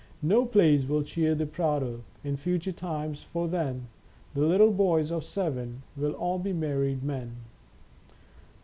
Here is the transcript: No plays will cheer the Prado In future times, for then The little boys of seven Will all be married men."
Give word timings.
No 0.23 0.45
plays 0.47 0.87
will 0.87 1.03
cheer 1.03 1.35
the 1.35 1.45
Prado 1.45 2.01
In 2.23 2.35
future 2.35 2.71
times, 2.71 3.21
for 3.21 3.47
then 3.47 3.87
The 4.33 4.41
little 4.41 4.71
boys 4.71 5.11
of 5.11 5.23
seven 5.23 5.83
Will 5.95 6.13
all 6.13 6.39
be 6.39 6.53
married 6.53 7.03
men." 7.03 7.35